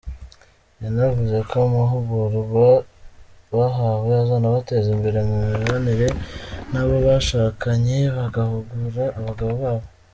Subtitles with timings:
[0.83, 2.67] Yanavuze ko amahugurwa
[3.57, 6.07] bahawe azanabateza imbere mu mibanire
[6.71, 9.87] n’abo bashakanye, bagahugura abagabo babo.